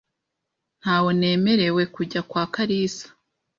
[0.81, 3.07] Ntawo nemerewe kujya kwa Kalisa.